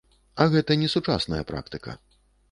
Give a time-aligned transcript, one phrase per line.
[0.43, 1.95] А гэта несучасная практыка.